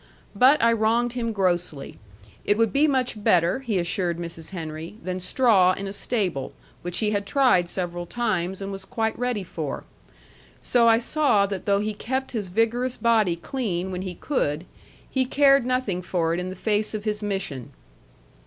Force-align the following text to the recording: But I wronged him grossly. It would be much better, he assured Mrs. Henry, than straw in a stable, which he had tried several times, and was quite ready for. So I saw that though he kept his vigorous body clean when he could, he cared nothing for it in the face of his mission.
But 0.35 0.59
I 0.63 0.73
wronged 0.73 1.13
him 1.13 1.31
grossly. 1.31 1.99
It 2.43 2.57
would 2.57 2.73
be 2.73 2.87
much 2.87 3.23
better, 3.23 3.59
he 3.59 3.77
assured 3.77 4.17
Mrs. 4.17 4.49
Henry, 4.49 4.95
than 5.03 5.19
straw 5.19 5.73
in 5.73 5.85
a 5.85 5.93
stable, 5.93 6.53
which 6.81 6.97
he 6.97 7.11
had 7.11 7.27
tried 7.27 7.69
several 7.69 8.07
times, 8.07 8.61
and 8.63 8.71
was 8.71 8.83
quite 8.83 9.15
ready 9.19 9.43
for. 9.43 9.83
So 10.59 10.87
I 10.87 10.97
saw 10.97 11.45
that 11.45 11.67
though 11.67 11.81
he 11.81 11.93
kept 11.93 12.31
his 12.31 12.47
vigorous 12.47 12.97
body 12.97 13.35
clean 13.35 13.91
when 13.91 14.01
he 14.01 14.15
could, 14.15 14.65
he 15.07 15.23
cared 15.23 15.67
nothing 15.67 16.01
for 16.01 16.33
it 16.33 16.39
in 16.39 16.49
the 16.49 16.55
face 16.55 16.95
of 16.95 17.03
his 17.03 17.21
mission. 17.21 17.71